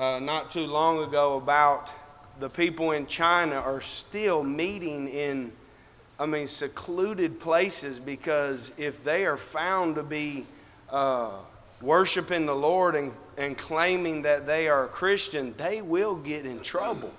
[0.00, 1.90] uh, not too long ago about
[2.40, 5.52] the people in China are still meeting in,
[6.18, 10.46] I mean, secluded places because if they are found to be
[10.88, 11.32] uh,
[11.82, 16.60] worshiping the Lord and, and claiming that they are a Christian, they will get in
[16.60, 17.12] trouble.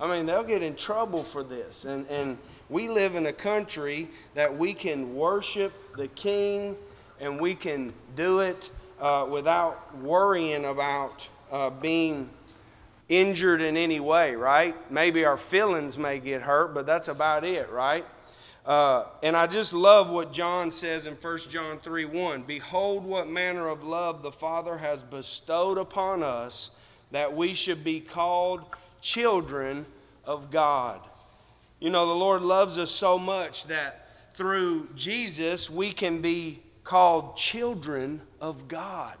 [0.00, 1.84] I mean, they'll get in trouble for this.
[1.84, 2.38] And, and
[2.70, 6.74] we live in a country that we can worship the King
[7.20, 12.30] and we can do it uh, without worrying about uh, being
[13.08, 14.74] injured in any way, right?
[14.90, 18.04] Maybe our feelings may get hurt, but that's about it, right?
[18.64, 22.42] Uh, and I just love what John says in 1 John 3 1.
[22.42, 26.70] Behold, what manner of love the Father has bestowed upon us
[27.10, 28.62] that we should be called
[29.02, 29.84] children
[30.24, 31.00] of God.
[31.78, 37.36] You know, the Lord loves us so much that through Jesus we can be called
[37.36, 39.16] children of God.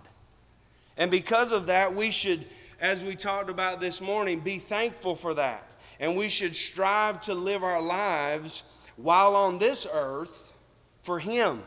[0.96, 2.46] And because of that, we should,
[2.80, 5.74] as we talked about this morning, be thankful for that.
[6.00, 8.62] And we should strive to live our lives
[8.96, 10.52] while on this earth
[11.00, 11.62] for Him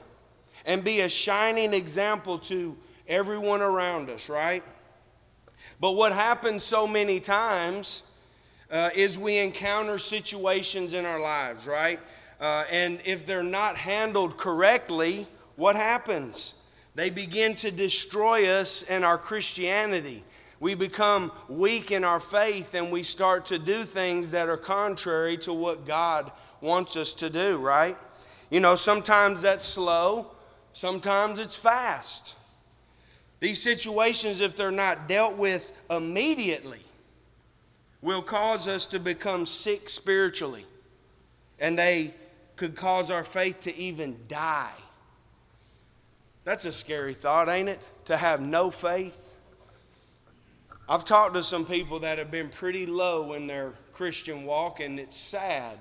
[0.66, 4.64] and be a shining example to everyone around us, right?
[5.80, 8.04] But what happens so many times
[8.70, 12.00] uh, is we encounter situations in our lives, right?
[12.40, 16.54] Uh, and if they're not handled correctly, what happens?
[16.98, 20.24] They begin to destroy us and our Christianity.
[20.60, 25.38] We become weak in our faith and we start to do things that are contrary
[25.38, 27.96] to what God wants us to do, right?
[28.50, 30.32] You know, sometimes that's slow,
[30.74, 32.34] sometimes it's fast.
[33.42, 36.82] These situations, if they're not dealt with immediately,
[38.02, 40.66] will cause us to become sick spiritually.
[41.60, 42.16] And they
[42.56, 44.74] could cause our faith to even die.
[46.48, 47.82] That's a scary thought, ain't it?
[48.06, 49.34] To have no faith.
[50.88, 54.98] I've talked to some people that have been pretty low in their Christian walk, and
[54.98, 55.78] it's sad.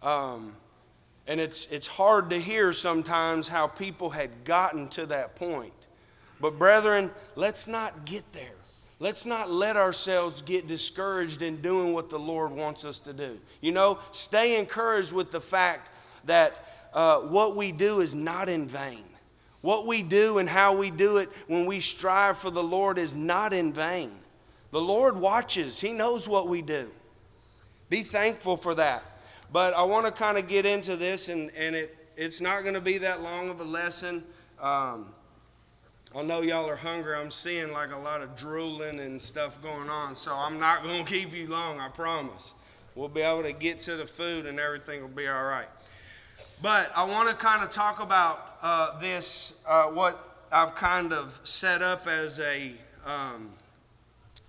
[0.00, 0.54] Um,
[1.26, 5.72] and it's, it's hard to hear sometimes how people had gotten to that point.
[6.40, 8.54] But, brethren, let's not get there.
[9.00, 13.40] Let's not let ourselves get discouraged in doing what the Lord wants us to do.
[13.60, 15.90] You know, stay encouraged with the fact
[16.26, 19.02] that uh, what we do is not in vain.
[19.60, 23.14] What we do and how we do it when we strive for the Lord is
[23.14, 24.12] not in vain.
[24.70, 26.90] The Lord watches, He knows what we do.
[27.88, 29.02] Be thankful for that.
[29.50, 32.74] But I want to kind of get into this, and, and it, it's not going
[32.74, 34.22] to be that long of a lesson.
[34.60, 35.14] Um,
[36.14, 37.14] I know y'all are hungry.
[37.14, 41.04] I'm seeing like a lot of drooling and stuff going on, so I'm not going
[41.04, 42.54] to keep you long, I promise.
[42.94, 45.68] We'll be able to get to the food and everything will be all right.
[46.60, 51.38] But I want to kind of talk about uh, this, uh, what I've kind of
[51.44, 52.72] set up as a
[53.06, 53.52] um,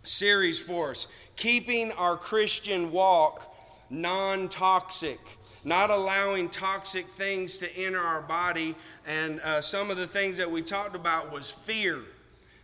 [0.03, 1.05] series for us
[1.35, 3.55] keeping our Christian walk
[3.91, 5.19] non toxic,
[5.63, 8.75] not allowing toxic things to enter our body.
[9.07, 12.01] And uh, some of the things that we talked about was fear.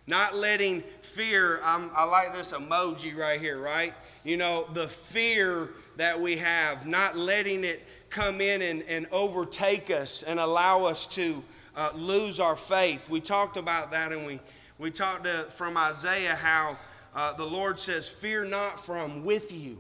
[0.07, 3.93] Not letting fear, I'm, I like this emoji right here, right?
[4.23, 9.89] You know, the fear that we have, not letting it come in and, and overtake
[9.89, 11.43] us and allow us to
[11.75, 13.09] uh, lose our faith.
[13.09, 14.39] We talked about that and we,
[14.77, 16.77] we talked to, from Isaiah how
[17.15, 19.79] uh, the Lord says, Fear not, for I'm with you.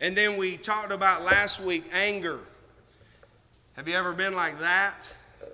[0.00, 2.40] And then we talked about last week anger.
[3.74, 5.06] Have you ever been like that?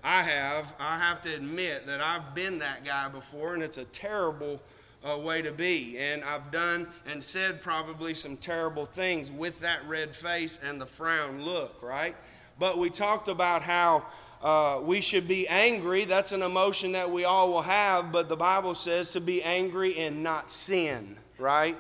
[0.03, 0.75] I have.
[0.79, 4.61] I have to admit that I've been that guy before, and it's a terrible
[5.05, 5.99] uh, way to be.
[5.99, 10.87] And I've done and said probably some terrible things with that red face and the
[10.87, 12.17] frown look, right?
[12.59, 14.07] But we talked about how
[14.43, 16.05] uh, we should be angry.
[16.05, 19.99] That's an emotion that we all will have, but the Bible says to be angry
[19.99, 21.77] and not sin, right?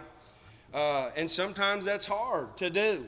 [0.72, 3.06] Uh, and sometimes that's hard to do.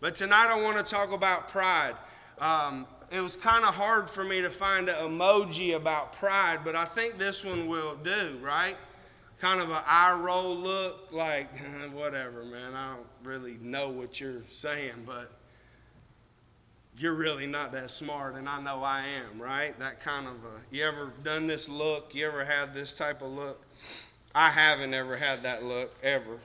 [0.00, 1.94] But tonight I want to talk about pride.
[2.38, 6.74] Um, it was kind of hard for me to find an emoji about pride, but
[6.74, 8.76] I think this one will do, right?
[9.40, 11.48] Kind of an eye roll look, like,
[11.92, 12.74] whatever, man.
[12.74, 15.30] I don't really know what you're saying, but
[16.98, 19.78] you're really not that smart, and I know I am, right?
[19.78, 22.14] That kind of a, you ever done this look?
[22.14, 23.62] You ever had this type of look?
[24.34, 26.38] I haven't ever had that look, ever.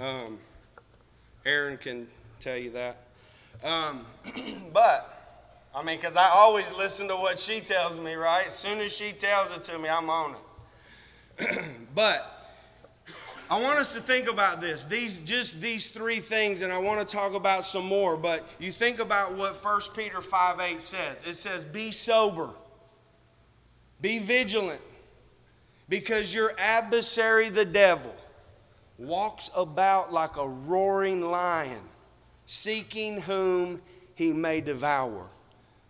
[0.00, 0.38] Um,
[1.44, 2.08] Erin can
[2.40, 2.98] tell you that.
[3.62, 4.06] Um,
[4.72, 5.17] but,
[5.74, 8.46] I mean, because I always listen to what she tells me, right?
[8.46, 10.36] As soon as she tells it to me, I'm on
[11.38, 11.64] it.
[11.94, 12.38] but,
[13.50, 14.84] I want us to think about this.
[14.84, 18.16] These just these three things, and I want to talk about some more.
[18.16, 21.24] But you think about what 1 Peter 5 8 says.
[21.26, 22.50] It says, Be sober,
[24.02, 24.82] be vigilant,
[25.88, 28.14] because your adversary, the devil,
[28.98, 31.80] walks about like a roaring lion,
[32.44, 33.80] seeking whom
[34.14, 35.26] he may devour.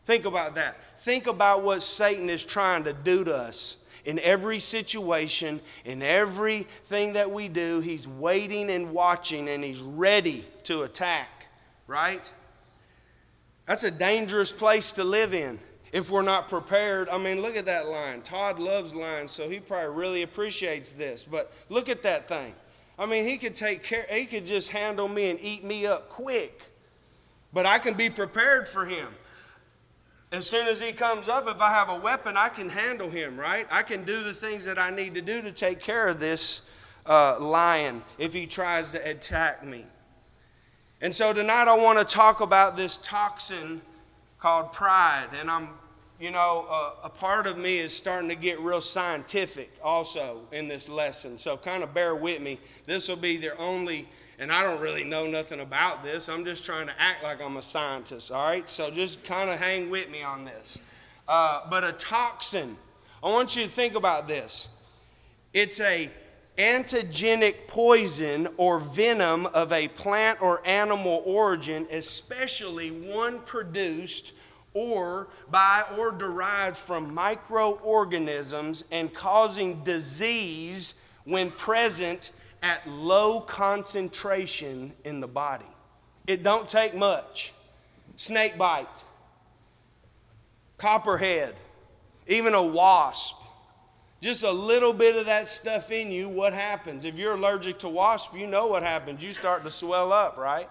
[0.09, 0.79] Think about that.
[1.01, 3.77] Think about what Satan is trying to do to us.
[4.07, 10.47] In every situation, in everything that we do, he's waiting and watching and he's ready
[10.63, 11.29] to attack,
[11.87, 12.33] right?
[13.67, 15.59] That's a dangerous place to live in
[15.93, 17.11] if we're not prepared.
[17.11, 18.23] I mean, look at that line.
[18.23, 21.23] Todd loves lines, so he probably really appreciates this.
[21.23, 22.55] But look at that thing.
[22.99, 26.09] I mean, he could take care, he could just handle me and eat me up
[26.09, 26.63] quick.
[27.53, 29.09] But I can be prepared for him.
[30.31, 33.41] As soon as he comes up, if I have a weapon, I can handle him,
[33.41, 33.67] right?
[33.71, 36.61] I can do the things that I need to do to take care of this
[37.07, 39.87] uh, lion if he tries to attack me.
[41.01, 43.81] And so tonight I want to talk about this toxin
[44.39, 45.29] called pride.
[45.41, 45.71] And I'm,
[46.21, 50.69] you know, uh, a part of me is starting to get real scientific also in
[50.69, 51.39] this lesson.
[51.39, 52.59] So kind of bear with me.
[52.85, 54.07] This will be their only
[54.39, 56.29] and I don't really know nothing about this.
[56.29, 58.69] I'm just trying to act like I'm a scientist, all right?
[58.69, 60.79] So just kind of hang with me on this.
[61.27, 62.77] Uh, but a toxin,
[63.23, 64.69] I want you to think about this.
[65.53, 66.11] It's a
[66.57, 74.33] antigenic poison or venom of a plant or animal origin, especially one produced
[74.75, 80.95] or by or derived from microorganisms and causing disease
[81.25, 82.31] when present
[82.63, 85.65] at low concentration in the body.
[86.27, 87.53] It don't take much.
[88.17, 88.89] Snake bite,
[90.77, 91.55] copperhead,
[92.27, 93.37] even a wasp.
[94.21, 97.05] Just a little bit of that stuff in you, what happens?
[97.05, 99.23] If you're allergic to wasp, you know what happens.
[99.23, 100.69] You start to swell up, right?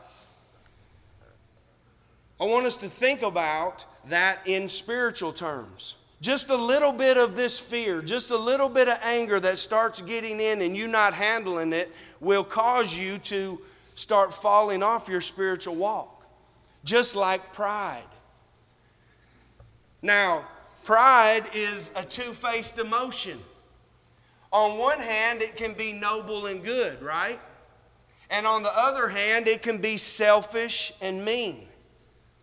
[2.39, 5.95] I want us to think about that in spiritual terms.
[6.19, 10.01] Just a little bit of this fear, just a little bit of anger that starts
[10.01, 13.61] getting in and you not handling it will cause you to
[13.93, 16.25] start falling off your spiritual walk,
[16.83, 18.01] just like pride.
[20.01, 20.45] Now,
[20.85, 23.39] pride is a two faced emotion.
[24.51, 27.39] On one hand, it can be noble and good, right?
[28.29, 31.66] And on the other hand, it can be selfish and mean.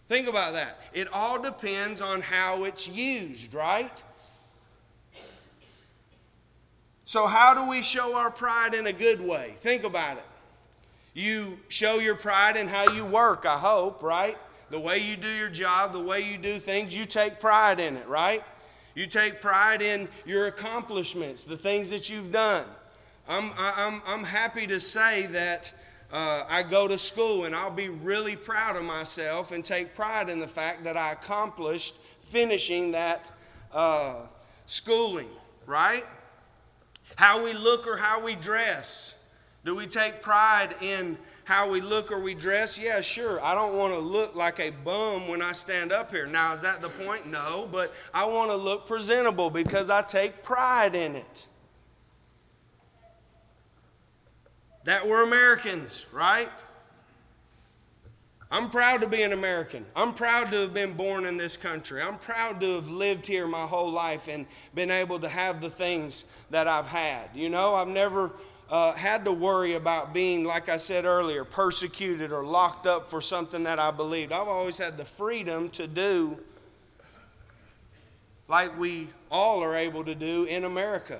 [0.08, 0.78] Think about that.
[0.92, 4.02] It all depends on how it's used, right?
[7.06, 9.54] So, how do we show our pride in a good way?
[9.60, 10.24] Think about it.
[11.14, 14.36] You show your pride in how you work, I hope, right?
[14.70, 17.96] The way you do your job, the way you do things, you take pride in
[17.96, 18.42] it, right?
[18.94, 22.64] You take pride in your accomplishments, the things that you've done.
[23.28, 25.72] I'm, I'm, I'm happy to say that
[26.14, 30.28] uh, I go to school and I'll be really proud of myself and take pride
[30.28, 33.26] in the fact that I accomplished finishing that
[33.72, 34.20] uh,
[34.66, 35.28] schooling,
[35.66, 36.04] right?
[37.16, 39.16] How we look or how we dress.
[39.64, 42.78] Do we take pride in how we look or we dress?
[42.78, 43.42] Yeah, sure.
[43.44, 46.26] I don't want to look like a bum when I stand up here.
[46.26, 47.26] Now, is that the point?
[47.26, 51.46] No, but I want to look presentable because I take pride in it.
[54.84, 56.50] That we're Americans, right?
[58.50, 59.84] I'm proud to be an American.
[59.96, 62.00] I'm proud to have been born in this country.
[62.00, 65.70] I'm proud to have lived here my whole life and been able to have the
[65.70, 67.30] things that I've had.
[67.34, 68.32] You know, I've never
[68.70, 73.20] uh, had to worry about being, like I said earlier, persecuted or locked up for
[73.20, 74.30] something that I believed.
[74.30, 76.38] I've always had the freedom to do
[78.46, 81.18] like we all are able to do in America.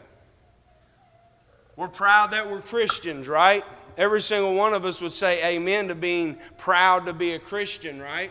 [1.77, 3.65] We're proud that we're Christians, right?
[3.97, 8.01] Every single one of us would say amen to being proud to be a Christian,
[8.01, 8.31] right?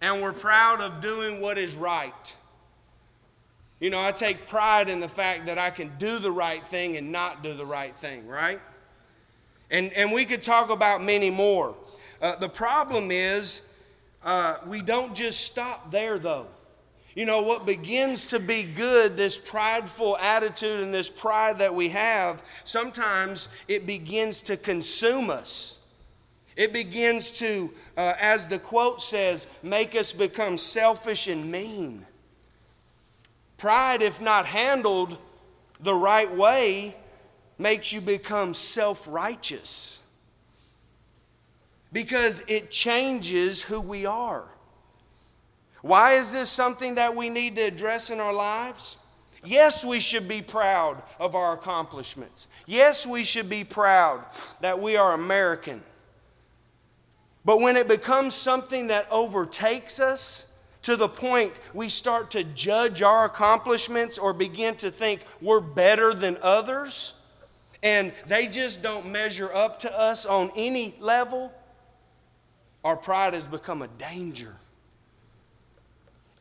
[0.00, 2.36] And we're proud of doing what is right.
[3.80, 6.96] You know, I take pride in the fact that I can do the right thing
[6.96, 8.60] and not do the right thing, right?
[9.70, 11.74] And, and we could talk about many more.
[12.22, 13.60] Uh, the problem is,
[14.24, 16.46] uh, we don't just stop there, though.
[17.16, 21.88] You know, what begins to be good, this prideful attitude and this pride that we
[21.88, 25.78] have, sometimes it begins to consume us.
[26.56, 32.04] It begins to, uh, as the quote says, make us become selfish and mean.
[33.56, 35.16] Pride, if not handled
[35.80, 36.94] the right way,
[37.56, 40.02] makes you become self righteous
[41.94, 44.44] because it changes who we are.
[45.86, 48.96] Why is this something that we need to address in our lives?
[49.44, 52.48] Yes, we should be proud of our accomplishments.
[52.66, 54.24] Yes, we should be proud
[54.60, 55.84] that we are American.
[57.44, 60.46] But when it becomes something that overtakes us
[60.82, 66.12] to the point we start to judge our accomplishments or begin to think we're better
[66.12, 67.12] than others,
[67.84, 71.52] and they just don't measure up to us on any level,
[72.82, 74.56] our pride has become a danger.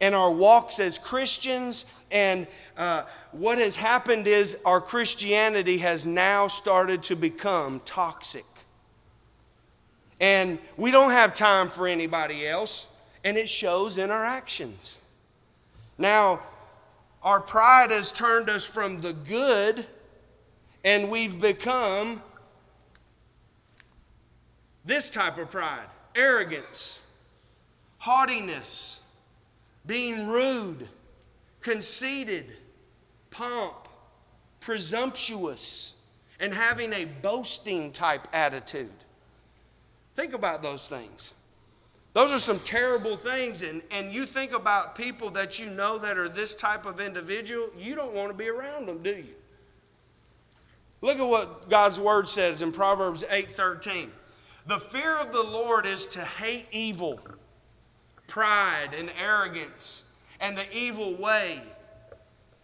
[0.06, 2.46] And our walks as Christians, and
[2.78, 8.46] uh, what has happened is our Christianity has now started to become toxic.
[10.22, 12.86] And we don't have time for anybody else,
[13.24, 15.00] and it shows in our actions.
[15.98, 16.44] Now,
[17.24, 19.88] our pride has turned us from the good,
[20.84, 22.22] and we've become
[24.86, 27.00] this type of pride arrogance,
[27.98, 28.95] haughtiness,
[29.86, 30.88] being rude,
[31.62, 32.46] conceited,
[33.30, 33.88] pomp,
[34.60, 35.94] presumptuous,
[36.40, 38.92] and having a boasting type attitude.
[40.16, 41.32] Think about those things.
[42.14, 43.62] Those are some terrible things.
[43.62, 47.68] And, and you think about people that you know that are this type of individual,
[47.78, 49.36] you don't want to be around them, do you?
[51.02, 54.12] Look at what God's word says in Proverbs 8:13.
[54.66, 57.20] The fear of the Lord is to hate evil,
[58.28, 60.04] pride and arrogance,
[60.40, 61.62] and the evil way,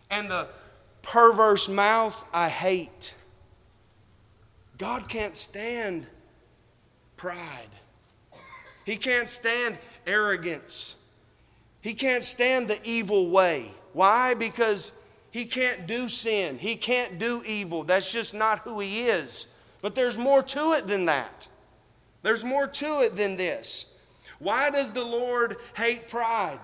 [0.09, 0.47] and the
[1.01, 3.13] perverse mouth I hate.
[4.77, 6.07] God can't stand
[7.17, 7.69] pride.
[8.85, 9.77] He can't stand
[10.07, 10.95] arrogance.
[11.81, 13.71] He can't stand the evil way.
[13.93, 14.33] Why?
[14.33, 14.91] Because
[15.31, 16.57] he can't do sin.
[16.57, 17.83] He can't do evil.
[17.83, 19.47] That's just not who he is.
[19.81, 21.47] But there's more to it than that.
[22.21, 23.85] There's more to it than this.
[24.41, 26.60] Why does the Lord hate pride?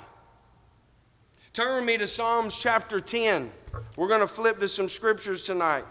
[1.53, 3.51] Turn me to Psalms chapter 10.
[3.95, 5.85] We're going to flip to some scriptures tonight.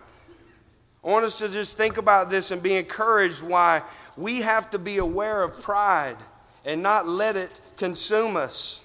[1.05, 3.83] I want us to just think about this and be encouraged why
[4.16, 6.16] we have to be aware of pride
[6.64, 8.81] and not let it consume us.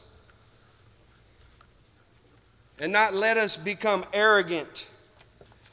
[2.77, 4.87] And not let us become arrogant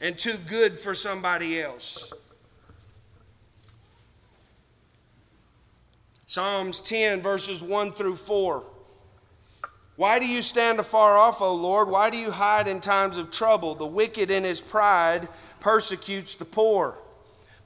[0.01, 2.11] and too good for somebody else.
[6.29, 8.63] Psalms 10, verses 1 through 4.
[9.95, 11.89] Why do you stand afar off, O Lord?
[11.89, 13.73] Why do you hide in times of trouble?
[13.73, 15.27] The wicked in his pride
[15.59, 16.99] persecutes the poor.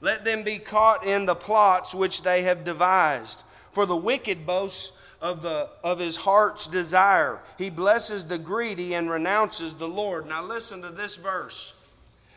[0.00, 3.42] Let them be caught in the plots which they have devised.
[3.72, 7.40] For the wicked boasts of, the, of his heart's desire.
[7.58, 10.24] He blesses the greedy and renounces the Lord.
[10.26, 11.74] Now, listen to this verse.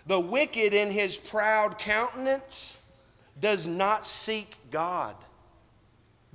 [0.06, 2.76] The wicked in his proud countenance
[3.40, 5.16] does not seek God.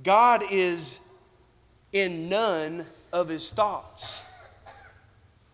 [0.03, 0.99] God is
[1.91, 4.19] in none of his thoughts.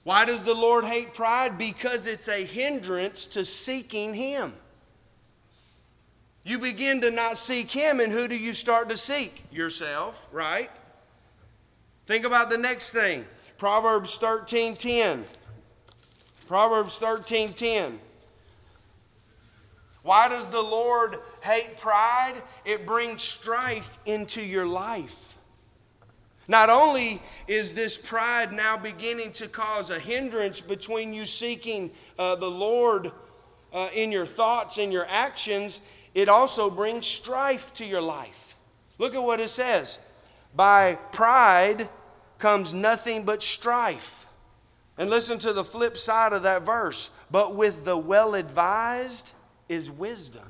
[0.03, 1.57] Why does the Lord hate pride?
[1.57, 4.53] Because it's a hindrance to seeking him.
[6.43, 9.43] You begin to not seek Him, and who do you start to seek?
[9.51, 10.71] Yourself, right?
[12.07, 13.25] Think about the next thing
[13.57, 15.25] Proverbs 13 10.
[16.47, 17.99] Proverbs 13 10.
[20.01, 22.41] Why does the Lord hate pride?
[22.65, 25.37] It brings strife into your life.
[26.47, 32.35] Not only is this pride now beginning to cause a hindrance between you seeking uh,
[32.35, 33.11] the Lord
[33.71, 35.81] uh, in your thoughts and your actions,
[36.15, 38.55] it also brings strife to your life.
[38.97, 39.99] Look at what it says
[40.55, 41.87] by pride
[42.39, 44.25] comes nothing but strife.
[44.97, 47.11] And listen to the flip side of that verse.
[47.29, 49.33] But with the well advised
[49.69, 50.49] is wisdom.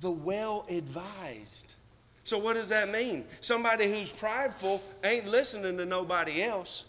[0.00, 1.74] The well advised.
[2.22, 3.24] So, what does that mean?
[3.40, 6.84] Somebody who's prideful ain't listening to nobody else.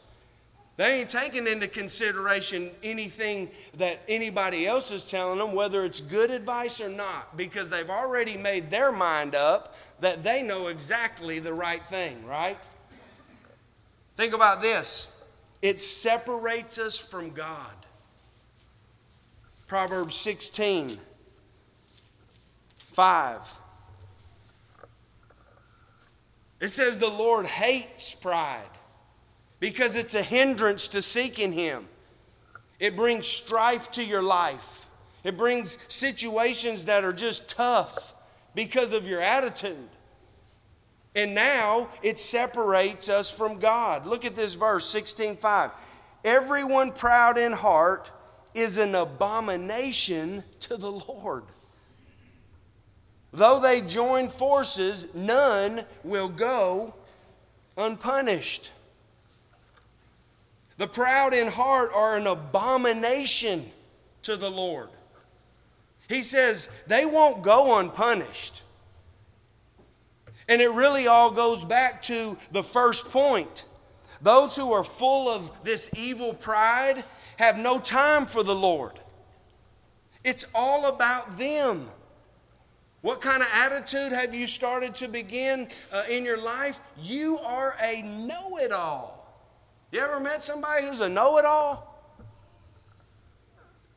[0.79, 6.31] They ain't taking into consideration anything that anybody else is telling them, whether it's good
[6.31, 11.53] advice or not, because they've already made their mind up that they know exactly the
[11.53, 12.57] right thing, right?
[14.15, 15.07] Think about this
[15.61, 17.75] it separates us from God.
[19.69, 20.97] Proverbs 16,
[22.91, 23.39] 5.
[26.59, 28.63] It says, The Lord hates pride
[29.59, 31.85] because it's a hindrance to seeking Him.
[32.79, 34.87] It brings strife to your life,
[35.23, 38.15] it brings situations that are just tough
[38.55, 39.89] because of your attitude.
[41.13, 44.07] And now it separates us from God.
[44.07, 45.69] Look at this verse 16:5.
[46.23, 48.09] Everyone proud in heart
[48.53, 51.43] is an abomination to the Lord.
[53.31, 56.95] Though they join forces, none will go
[57.77, 58.71] unpunished.
[60.77, 63.69] The proud in heart are an abomination
[64.23, 64.89] to the Lord.
[66.07, 68.63] He says they won't go unpunished.
[70.47, 73.65] And it really all goes back to the first point.
[74.21, 77.05] Those who are full of this evil pride
[77.39, 78.99] have no time for the Lord.
[80.25, 81.89] It's all about them.
[82.99, 86.81] What kind of attitude have you started to begin uh, in your life?
[86.99, 89.25] You are a know it all.
[89.93, 91.85] You ever met somebody who's a know it all?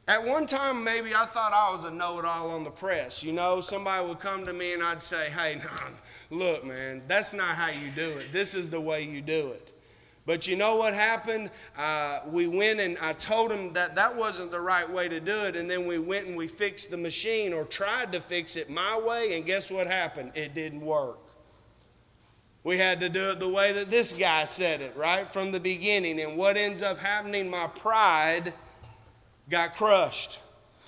[0.07, 3.25] At one time, maybe I thought I was a know it all on the press.
[3.25, 5.61] You know, somebody would come to me and I'd say, hey,
[6.31, 8.33] no, look, man, that's not how you do it.
[8.33, 9.73] This is the way you do it.
[10.25, 11.51] But you know what happened?
[11.77, 15.35] Uh, we went and I told him that that wasn't the right way to do
[15.47, 15.57] it.
[15.57, 18.99] And then we went and we fixed the machine or tried to fix it my
[18.99, 19.37] way.
[19.37, 20.33] And guess what happened?
[20.37, 21.19] It didn't work.
[22.65, 25.29] We had to do it the way that this guy said it, right?
[25.29, 26.21] From the beginning.
[26.21, 27.51] And what ends up happening?
[27.51, 28.55] My pride
[29.51, 30.39] got crushed.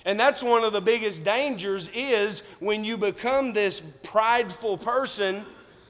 [0.05, 5.43] And that's one of the biggest dangers is when you become this prideful person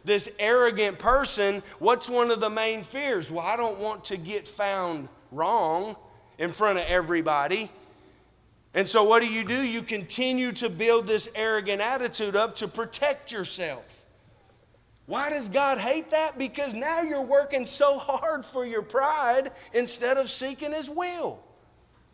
[0.06, 3.32] this arrogant person, what's one of the main fears?
[3.32, 5.96] Well, I don't want to get found wrong
[6.38, 7.72] in front of everybody.
[8.74, 9.66] And so, what do you do?
[9.66, 14.06] You continue to build this arrogant attitude up to protect yourself.
[15.06, 16.38] Why does God hate that?
[16.38, 21.40] Because now you're working so hard for your pride instead of seeking His will.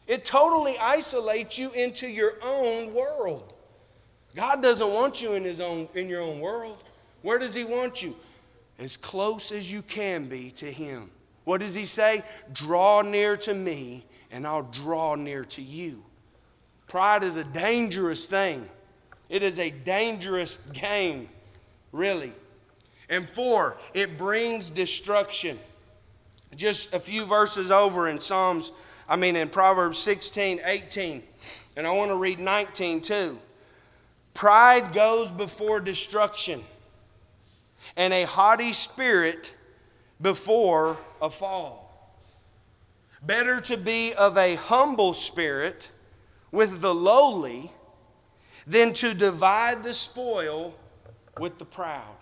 [0.08, 3.54] It totally isolates you into your own world.
[4.36, 6.84] God doesn't want you in, his own, in your own world.
[7.22, 8.16] Where does He want you?
[8.80, 11.10] As close as you can be to Him.
[11.44, 12.24] What does He say?
[12.52, 16.04] Draw near to me, and I'll draw near to you.
[16.88, 18.68] Pride is a dangerous thing,
[19.30, 21.30] it is a dangerous game,
[21.92, 22.34] really.
[23.10, 25.60] And four, it brings destruction.
[26.56, 28.72] Just a few verses over in Psalms,
[29.08, 31.24] I mean in Proverbs 16, 18,
[31.76, 33.38] and I want to read 19 too.
[34.34, 36.64] Pride goes before destruction
[37.96, 39.54] and a haughty spirit
[40.22, 42.18] before a fall.
[43.24, 45.90] Better to be of a humble spirit
[46.52, 47.72] with the lowly
[48.66, 50.76] than to divide the spoil
[51.40, 52.18] with the proud.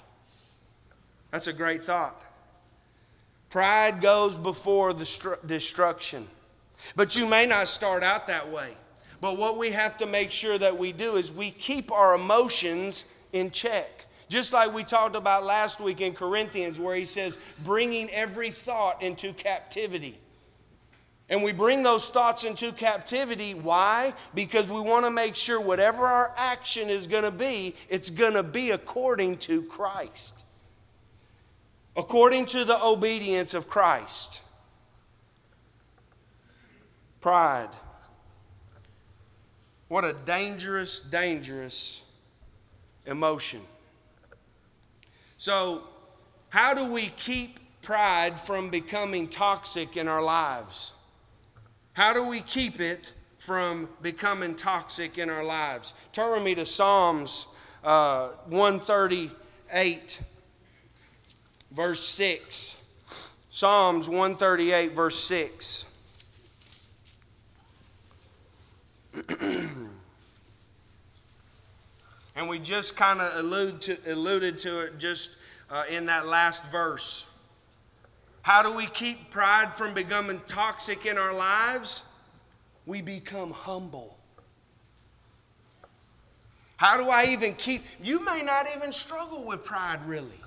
[1.32, 2.22] That's a great thought.
[3.50, 6.28] Pride goes before the destruction.
[6.96, 8.76] But you may not start out that way.
[9.22, 13.04] But what we have to make sure that we do is we keep our emotions
[13.34, 14.06] in check.
[14.30, 19.02] Just like we talked about last week in Corinthians, where he says, bringing every thought
[19.02, 20.20] into captivity.
[21.30, 23.56] And we bring those thoughts into captivity.
[23.56, 24.14] Why?
[24.34, 28.34] Because we want to make sure whatever our action is going to be, it's going
[28.34, 30.46] to be according to Christ,
[31.96, 34.42] according to the obedience of Christ.
[37.20, 37.70] Pride.
[39.88, 42.02] What a dangerous, dangerous
[43.06, 43.62] emotion.
[45.40, 45.84] So,
[46.50, 50.92] how do we keep pride from becoming toxic in our lives?
[51.94, 55.94] How do we keep it from becoming toxic in our lives?
[56.12, 57.48] Turn with me to Psalms
[57.86, 60.20] uh, 138,
[61.72, 62.76] verse 6.
[63.50, 65.86] Psalms 138, verse 6.
[72.40, 75.36] And we just kind of allude to, alluded to it just
[75.70, 77.26] uh, in that last verse.
[78.44, 82.02] How do we keep pride from becoming toxic in our lives?
[82.86, 84.18] We become humble.
[86.78, 87.84] How do I even keep?
[88.02, 90.42] You may not even struggle with pride really.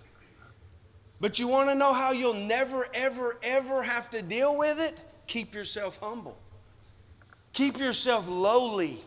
[1.21, 4.99] But you want to know how you'll never, ever, ever have to deal with it?
[5.27, 6.39] Keep yourself humble.
[7.53, 9.05] Keep yourself lowly.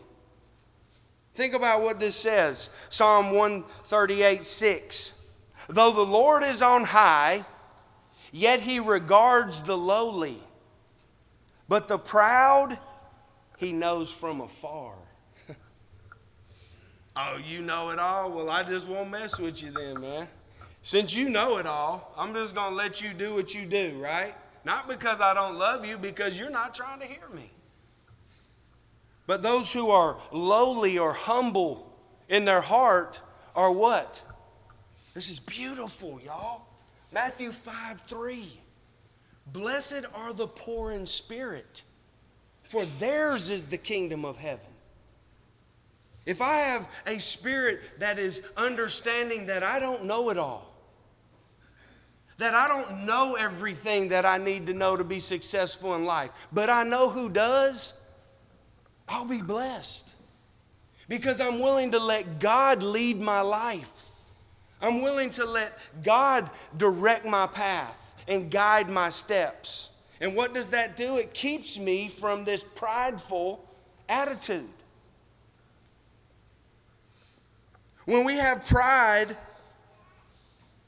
[1.36, 5.12] Think about what this says Psalm 138 6.
[5.68, 7.44] Though the Lord is on high,
[8.32, 10.38] yet he regards the lowly,
[11.68, 12.78] but the proud
[13.58, 14.94] he knows from afar.
[17.16, 18.30] oh, you know it all?
[18.30, 20.28] Well, I just won't mess with you then, man.
[20.82, 23.98] Since you know it all, I'm just going to let you do what you do,
[24.00, 24.34] right?
[24.64, 27.50] Not because I don't love you, because you're not trying to hear me.
[29.26, 31.92] But those who are lowly or humble
[32.28, 33.20] in their heart
[33.54, 34.22] are what?
[35.14, 36.62] This is beautiful, y'all.
[37.12, 38.60] Matthew 5 3.
[39.46, 41.82] Blessed are the poor in spirit,
[42.64, 44.66] for theirs is the kingdom of heaven.
[46.24, 50.74] If I have a spirit that is understanding that I don't know it all,
[52.38, 56.30] that I don't know everything that I need to know to be successful in life,
[56.52, 57.94] but I know who does,
[59.08, 60.12] I'll be blessed
[61.08, 64.04] because I'm willing to let God lead my life.
[64.80, 69.90] I'm willing to let God direct my path and guide my steps.
[70.20, 71.16] And what does that do?
[71.16, 73.64] It keeps me from this prideful
[74.08, 74.68] attitude.
[78.06, 79.36] When we have pride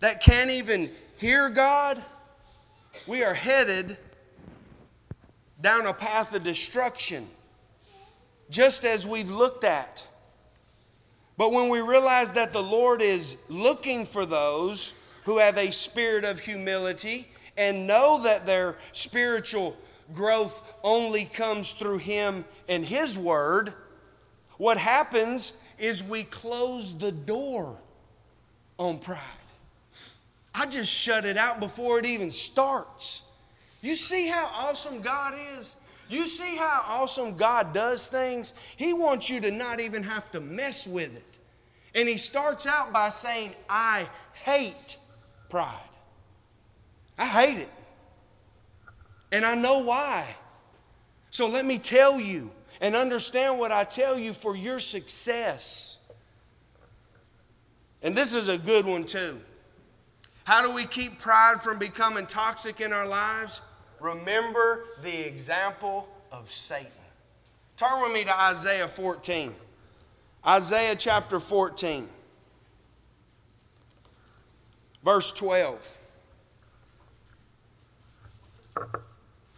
[0.00, 2.02] that can't even hear God,
[3.06, 3.96] we are headed
[5.60, 7.28] down a path of destruction,
[8.50, 10.02] just as we've looked at.
[11.36, 16.24] But when we realize that the Lord is looking for those who have a spirit
[16.24, 19.76] of humility and know that their spiritual
[20.14, 23.72] growth only comes through Him and His Word,
[24.56, 27.76] what happens is we close the door
[28.78, 29.20] on pride.
[30.54, 33.22] I just shut it out before it even starts.
[33.80, 35.76] You see how awesome God is?
[36.08, 38.54] You see how awesome God does things?
[38.76, 41.38] He wants you to not even have to mess with it.
[41.94, 44.96] And He starts out by saying, I hate
[45.48, 45.78] pride.
[47.18, 47.70] I hate it.
[49.32, 50.36] And I know why.
[51.30, 55.98] So let me tell you and understand what I tell you for your success.
[58.02, 59.40] And this is a good one, too.
[60.44, 63.60] How do we keep pride from becoming toxic in our lives?
[64.00, 66.90] Remember the example of Satan.
[67.76, 69.54] Turn with me to Isaiah 14.
[70.46, 72.08] Isaiah chapter 14,
[75.04, 75.98] verse 12.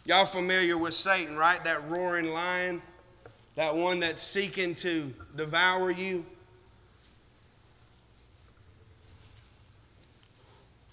[0.07, 1.63] Y'all familiar with Satan, right?
[1.63, 2.83] That roaring lion,
[3.55, 6.25] that one that's seeking to devour you.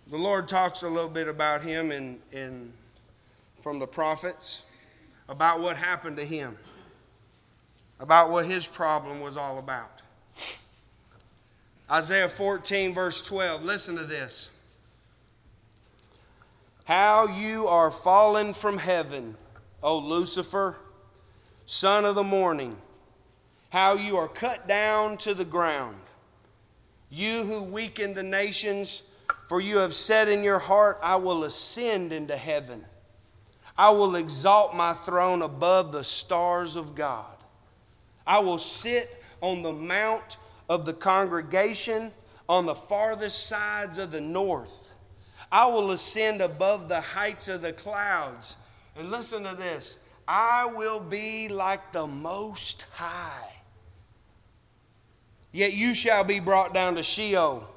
[0.10, 2.72] The Lord talks a little bit about him in, in,
[3.68, 4.64] from the prophets,
[5.28, 6.58] about what happened to him,
[8.00, 10.02] about what his problem was all about.
[11.92, 13.66] Isaiah 14, verse 12.
[13.66, 14.50] Listen to this.
[16.86, 19.36] How you are fallen from heaven,
[19.84, 20.78] O Lucifer,
[21.66, 22.78] son of the morning.
[23.70, 25.98] How you are cut down to the ground.
[27.10, 29.02] You who weaken the nations,
[29.50, 32.86] for you have said in your heart, I will ascend into heaven.
[33.78, 37.26] I will exalt my throne above the stars of God.
[38.26, 40.38] I will sit on the mount
[40.68, 42.12] of the congregation
[42.50, 44.92] on the farthest sides of the north.
[45.52, 48.58] I will ascend above the heights of the clouds.
[48.96, 53.54] And listen to this I will be like the Most High.
[55.52, 57.68] Yet you shall be brought down to Sheol,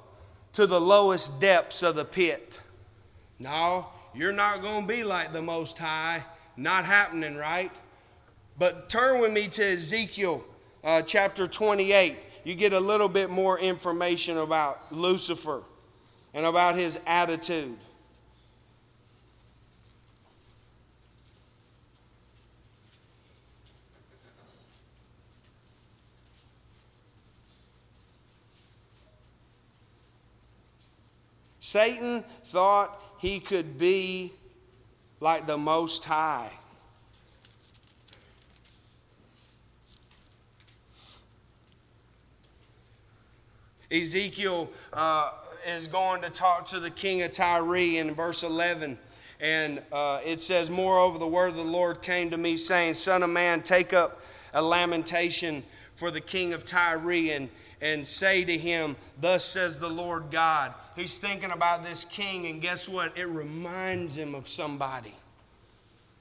[0.53, 2.61] to the lowest depths of the pit.
[3.39, 6.25] No, you're not going to be like the Most High.
[6.57, 7.73] Not happening, right?
[8.59, 10.45] But turn with me to Ezekiel
[10.85, 12.17] uh, chapter 28.
[12.45, 15.63] You get a little bit more information about Lucifer
[16.35, 17.77] and about his attitude.
[31.61, 34.33] Satan thought he could be
[35.21, 36.51] like the Most High.
[43.93, 45.33] Ezekiel uh,
[45.67, 48.99] is going to talk to the king of Tyre in verse 11.
[49.41, 53.23] And uh, it says, Moreover, the word of the Lord came to me, saying, Son
[53.23, 54.23] of man, take up
[54.55, 55.63] a lamentation
[55.95, 60.75] for the king of Tyre and, and say to him, Thus says the Lord God.
[60.97, 63.17] He's thinking about this king, and guess what?
[63.17, 65.15] It reminds him of somebody.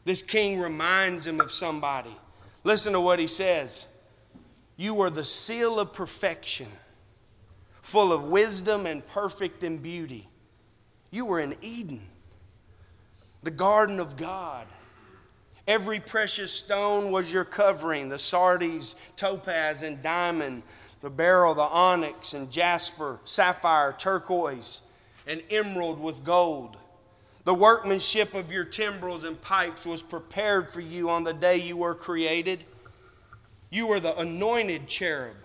[0.06, 2.16] This king reminds him of somebody.
[2.64, 3.88] Listen to what he says
[4.78, 6.68] You are the seal of perfection
[7.90, 10.30] full of wisdom and perfect in beauty.
[11.10, 12.02] You were in Eden,
[13.42, 14.68] the garden of God.
[15.68, 20.62] Every precious stone was your covering the sardius, topaz, and diamond,
[21.02, 24.82] the beryl, the onyx, and jasper, sapphire, turquoise,
[25.26, 26.78] and emerald with gold.
[27.46, 31.78] The workmanship of your timbrels and pipes was prepared for you on the day you
[31.78, 32.64] were created.
[33.70, 35.38] You were the anointed cherub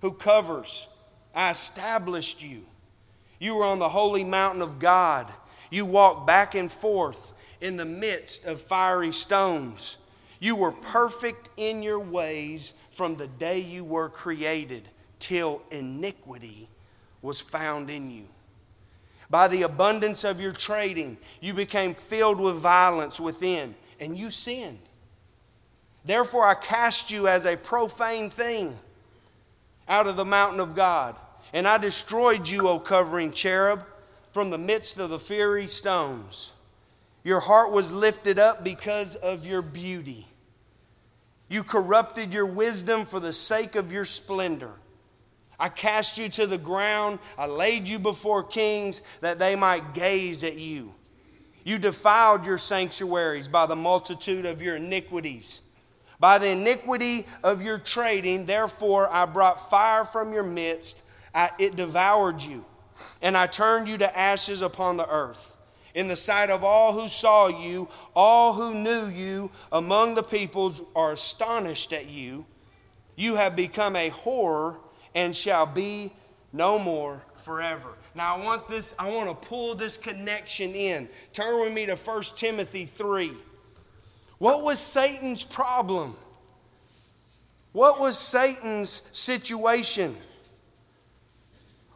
[0.00, 0.86] who covers
[1.34, 2.64] I established you.
[3.38, 5.32] You were on the holy mountain of God.
[5.70, 9.96] You walked back and forth in the midst of fiery stones.
[10.40, 16.68] You were perfect in your ways from the day you were created till iniquity
[17.22, 18.24] was found in you.
[19.28, 24.80] By the abundance of your trading, you became filled with violence within, and you sinned.
[26.04, 28.78] Therefore, I cast you as a profane thing
[29.86, 31.16] out of the mountain of God.
[31.52, 33.84] And I destroyed you, O covering cherub,
[34.32, 36.52] from the midst of the fiery stones.
[37.22, 40.26] Your heart was lifted up because of your beauty.
[41.50, 44.72] You corrupted your wisdom for the sake of your splendor.
[45.58, 47.18] I cast you to the ground.
[47.36, 50.94] I laid you before kings that they might gaze at you.
[51.64, 55.60] You defiled your sanctuaries by the multitude of your iniquities.
[56.20, 61.02] By the iniquity of your trading, therefore, I brought fire from your midst.
[61.34, 62.64] I, it devoured you,
[63.20, 65.49] and I turned you to ashes upon the earth.
[65.94, 70.82] In the sight of all who saw you, all who knew you among the peoples
[70.94, 72.46] are astonished at you.
[73.16, 74.78] You have become a horror
[75.14, 76.12] and shall be
[76.52, 77.96] no more forever.
[78.14, 81.08] Now I want this I want to pull this connection in.
[81.32, 83.32] Turn with me to 1 Timothy 3.
[84.38, 86.16] What was Satan's problem?
[87.72, 90.16] What was Satan's situation?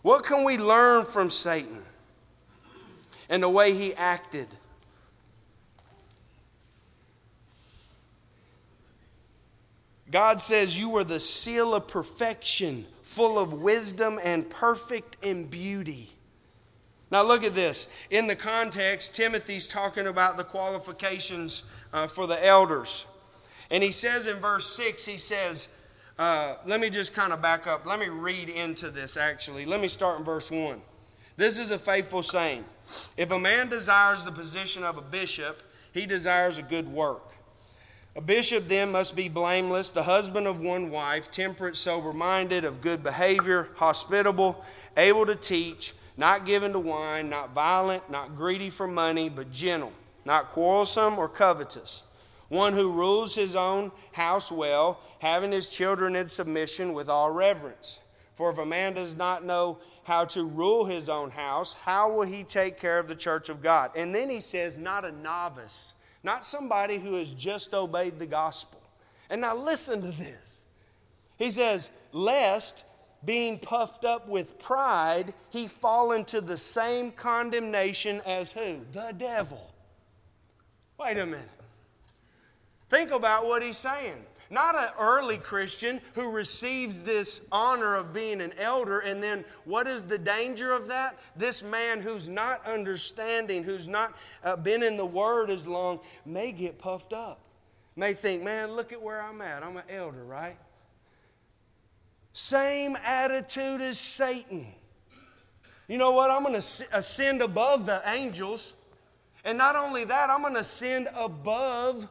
[0.02, 1.82] What can we learn from Satan
[3.28, 4.48] and the way he acted?
[10.10, 16.10] God says, You are the seal of perfection full of wisdom and perfect in beauty.
[17.10, 17.86] Now, look at this.
[18.10, 23.06] In the context, Timothy's talking about the qualifications uh, for the elders.
[23.70, 25.68] And he says in verse 6, he says,
[26.18, 27.86] uh, let me just kind of back up.
[27.86, 29.64] Let me read into this actually.
[29.64, 30.80] Let me start in verse 1.
[31.36, 32.64] This is a faithful saying
[33.16, 37.32] If a man desires the position of a bishop, he desires a good work.
[38.16, 42.80] A bishop then must be blameless, the husband of one wife, temperate, sober minded, of
[42.80, 44.64] good behavior, hospitable,
[44.96, 49.92] able to teach, not given to wine, not violent, not greedy for money, but gentle,
[50.24, 52.02] not quarrelsome or covetous.
[52.48, 57.98] One who rules his own house well, having his children in submission with all reverence.
[58.34, 62.26] For if a man does not know how to rule his own house, how will
[62.26, 63.90] he take care of the church of God?
[63.96, 68.80] And then he says, not a novice not somebody who has just obeyed the gospel.
[69.28, 70.64] And now listen to this.
[71.36, 72.84] He says, Lest
[73.24, 78.80] being puffed up with pride, he fall into the same condemnation as who?
[78.92, 79.72] The devil.
[80.98, 81.48] Wait a minute.
[82.88, 84.24] Think about what he's saying.
[84.50, 89.86] Not an early Christian who receives this honor of being an elder, and then what
[89.86, 91.18] is the danger of that?
[91.36, 96.52] This man who's not understanding, who's not uh, been in the Word as long, may
[96.52, 97.40] get puffed up.
[97.96, 99.62] May think, man, look at where I'm at.
[99.62, 100.56] I'm an elder, right?
[102.32, 104.66] Same attitude as Satan.
[105.86, 106.30] You know what?
[106.30, 108.74] I'm going to ascend above the angels.
[109.44, 112.08] And not only that, I'm going to ascend above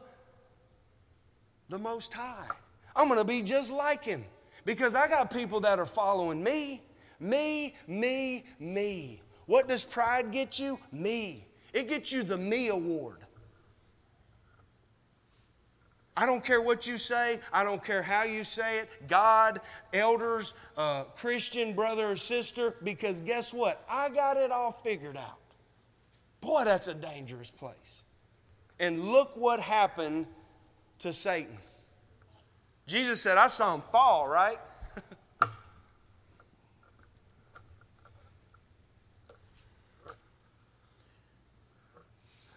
[1.74, 2.46] the Most High.
[2.94, 4.24] I'm going to be just like Him
[4.64, 6.80] because I got people that are following me.
[7.18, 9.20] Me, me, me.
[9.46, 10.78] What does pride get you?
[10.92, 11.44] Me.
[11.72, 13.18] It gets you the me award.
[16.16, 17.40] I don't care what you say.
[17.52, 19.08] I don't care how you say it.
[19.08, 19.60] God,
[19.92, 23.84] elders, uh, Christian brother or sister, because guess what?
[23.90, 25.40] I got it all figured out.
[26.40, 28.04] Boy, that's a dangerous place.
[28.78, 30.26] And look what happened
[31.04, 31.56] to Satan.
[32.86, 34.58] Jesus said, I saw him fall, right?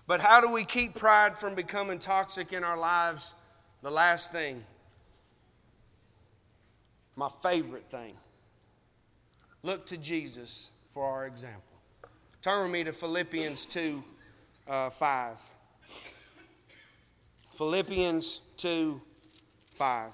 [0.08, 3.34] but how do we keep pride from becoming toxic in our lives?
[3.82, 4.64] The last thing,
[7.18, 8.14] my favorite thing.
[9.62, 11.82] Look to Jesus for our example.
[12.42, 14.02] Turn with me to Philippians 2
[14.70, 15.36] uh, 5.
[17.58, 19.02] Philippians 2
[19.74, 20.12] 5.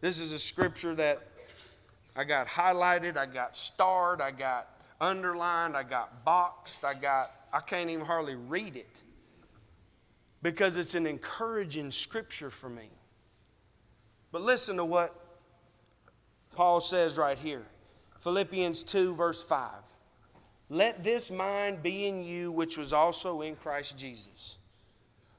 [0.00, 1.26] This is a scripture that
[2.14, 4.68] I got highlighted, I got starred, I got
[5.00, 9.00] underlined, I got boxed, I got, I can't even hardly read it
[10.42, 12.90] because it's an encouraging scripture for me.
[14.30, 15.14] But listen to what
[16.54, 17.66] Paul says right here
[18.20, 19.72] Philippians 2, verse 5.
[20.68, 24.58] Let this mind be in you, which was also in Christ Jesus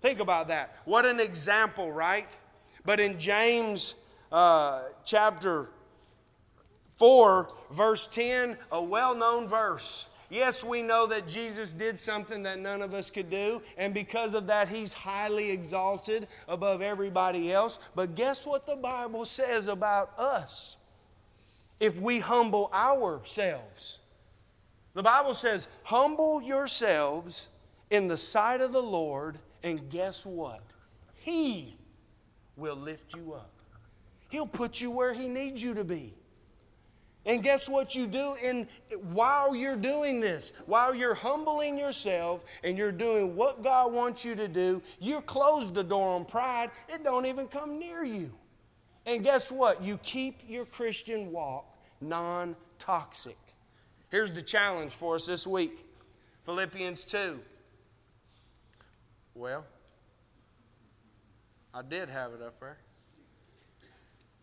[0.00, 0.76] Think about that.
[0.84, 2.28] What an example, right?
[2.84, 3.94] But in James
[4.30, 5.68] uh, chapter
[6.96, 10.08] 4, verse 10, a well known verse.
[10.30, 14.34] Yes, we know that Jesus did something that none of us could do, and because
[14.34, 17.78] of that, he's highly exalted above everybody else.
[17.94, 20.76] But guess what the Bible says about us?
[21.80, 24.00] If we humble ourselves,
[24.92, 27.48] the Bible says, Humble yourselves
[27.88, 30.62] in the sight of the Lord, and guess what?
[31.14, 31.76] He
[32.56, 33.50] will lift you up.
[34.28, 36.14] He'll put you where He needs you to be.
[37.26, 38.66] And guess what you do in
[39.12, 44.34] while you're doing this, while you're humbling yourself and you're doing what God wants you
[44.34, 46.70] to do, you close the door on pride.
[46.88, 48.32] It don't even come near you.
[49.04, 49.82] And guess what?
[49.82, 53.36] You keep your Christian walk non-toxic.
[54.10, 55.84] Here's the challenge for us this week.
[56.44, 57.40] Philippians 2.
[59.38, 59.64] Well,
[61.72, 62.76] I did have it up there.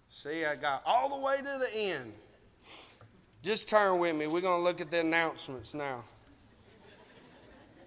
[0.08, 2.14] See, I got all the way to the end.
[3.44, 4.28] Just turn with me.
[4.28, 6.06] We're going to look at the announcements now.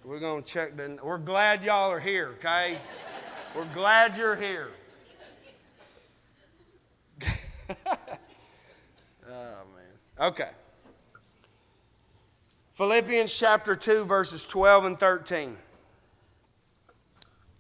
[0.05, 0.99] We're going to check the.
[1.03, 2.79] We're glad y'all are here, okay?
[3.57, 4.69] We're glad you're here.
[7.71, 7.87] oh,
[9.27, 9.95] man.
[10.21, 10.51] Okay.
[12.75, 15.57] Philippians chapter 2, verses 12 and 13.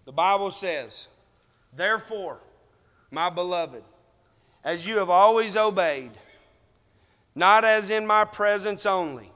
[0.09, 1.07] The Bible says,
[1.77, 2.41] Therefore,
[3.11, 3.85] my beloved,
[4.65, 6.13] as you have always obeyed,
[7.35, 9.31] not as in my presence only,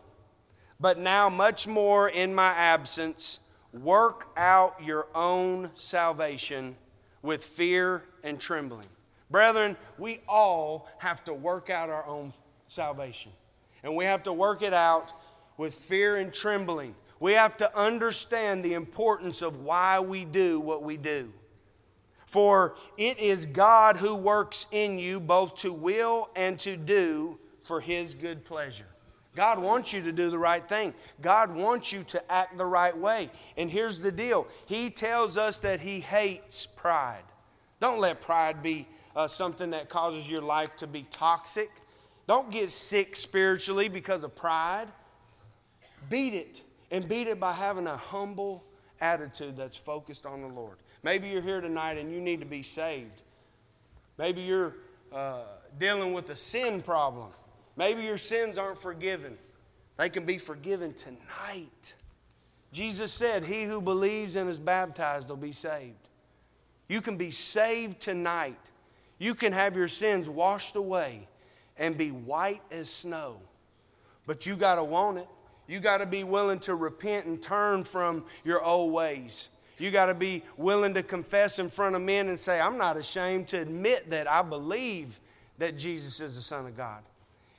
[0.81, 3.39] but now much more in my absence,
[3.75, 6.75] work out your own salvation
[7.21, 8.89] with fear and trembling.
[9.31, 12.33] Brethren, we all have to work out our own
[12.69, 13.31] salvation.
[13.83, 15.13] And we have to work it out
[15.59, 16.95] with fear and trembling.
[17.23, 21.33] We have to understand the importance of why we do what we do.
[22.27, 27.81] For it is God who works in you both to will and to do for
[27.81, 28.89] His good pleasure.
[29.37, 30.95] God wants you to do the right thing.
[31.21, 33.31] God wants you to act the right way.
[33.57, 37.23] And here's the deal He tells us that He hates pride.
[37.79, 41.71] Don't let pride be uh, something that causes your life to be toxic.
[42.27, 44.89] Don't get sick spiritually because of pride.
[46.11, 48.63] Beat it, and beat it by having a humble
[49.01, 50.77] attitude that's focused on the Lord.
[51.03, 53.23] Maybe you're here tonight and you need to be saved.
[54.19, 54.77] Maybe you're
[55.13, 55.43] uh,
[55.81, 57.31] dealing with a sin problem.
[57.77, 59.39] Maybe your sins aren't forgiven.
[59.97, 61.95] They can be forgiven tonight.
[62.73, 65.97] Jesus said, He who believes and is baptized will be saved.
[66.89, 68.61] You can be saved tonight.
[69.19, 71.27] You can have your sins washed away
[71.79, 73.41] and be white as snow.
[74.27, 75.29] But you got to want it.
[75.67, 79.49] You got to be willing to repent and turn from your old ways.
[79.79, 82.97] You got to be willing to confess in front of men and say, I'm not
[82.97, 85.19] ashamed to admit that I believe
[85.59, 87.03] that Jesus is the Son of God.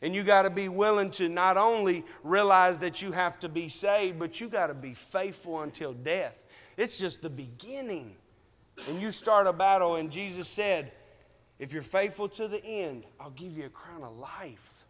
[0.01, 3.69] And you got to be willing to not only realize that you have to be
[3.69, 6.43] saved, but you got to be faithful until death.
[6.75, 8.15] It's just the beginning.
[8.89, 10.91] And you start a battle, and Jesus said,
[11.59, 14.83] If you're faithful to the end, I'll give you a crown of life.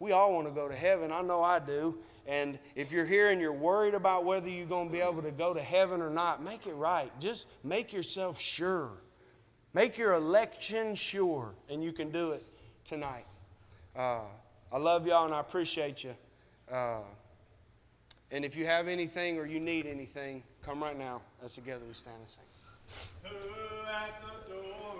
[0.00, 1.12] We all want to go to heaven.
[1.12, 1.98] I know I do.
[2.26, 5.30] And if you're here and you're worried about whether you're going to be able to
[5.32, 7.10] go to heaven or not, make it right.
[7.20, 8.90] Just make yourself sure.
[9.74, 12.44] Make your election sure, and you can do it
[12.84, 13.24] tonight.
[13.96, 14.20] Uh,
[14.70, 16.14] I love y'all and I appreciate you.
[16.70, 17.00] Uh,
[18.30, 21.20] and if you have anything or you need anything, come right now.
[21.40, 22.42] Let's together we stand and sing.